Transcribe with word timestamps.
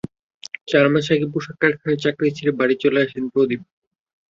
চার 0.67 0.85
মাস 0.91 1.07
আগে 1.13 1.27
পোশাক 1.33 1.55
কারখানার 1.61 2.01
চাকরি 2.03 2.29
ছেড়ে 2.37 2.53
বাড়ি 2.59 2.75
চলে 2.83 2.99
আসেন 3.05 3.23
প্রদীপ। 3.33 3.61